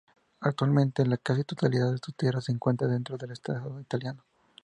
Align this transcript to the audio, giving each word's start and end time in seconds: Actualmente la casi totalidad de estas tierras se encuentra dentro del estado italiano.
Actualmente 0.39 1.05
la 1.05 1.17
casi 1.17 1.43
totalidad 1.43 1.89
de 1.89 1.95
estas 1.97 2.15
tierras 2.15 2.45
se 2.45 2.51
encuentra 2.51 2.87
dentro 2.87 3.19
del 3.19 3.33
estado 3.33 3.79
italiano. 3.79 4.23